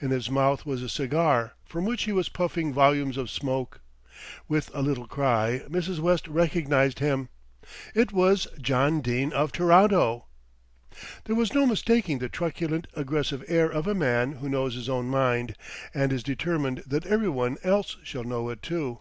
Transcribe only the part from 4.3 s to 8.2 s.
With a little cry Mrs. West recognised him. It